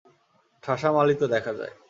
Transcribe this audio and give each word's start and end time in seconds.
ঠাসা 0.63 0.89
মালই 0.91 1.15
তো 1.15 1.25
দেখা 1.27 1.51
যায়! 1.53 1.73